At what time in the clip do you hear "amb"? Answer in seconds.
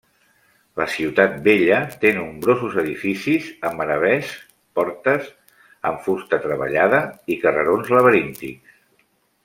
3.71-3.85, 5.91-6.03